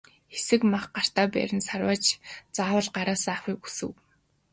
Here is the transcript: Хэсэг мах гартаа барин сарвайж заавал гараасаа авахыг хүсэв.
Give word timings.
Хэсэг 0.33 0.61
мах 0.71 0.83
гартаа 0.95 1.27
барин 1.35 1.61
сарвайж 1.69 2.05
заавал 2.55 2.87
гараасаа 2.95 3.35
авахыг 3.35 3.57
хүсэв. 3.61 3.91